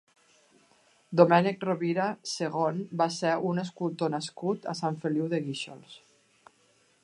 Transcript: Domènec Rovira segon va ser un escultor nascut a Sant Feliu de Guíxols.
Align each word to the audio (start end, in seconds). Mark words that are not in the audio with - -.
Domènec 1.19 1.65
Rovira 1.67 2.07
segon 2.31 2.81
va 3.03 3.07
ser 3.17 3.35
un 3.53 3.63
escultor 3.67 4.13
nascut 4.17 4.69
a 4.75 4.79
Sant 4.83 5.01
Feliu 5.05 5.29
de 5.35 5.45
Guíxols. 5.49 5.99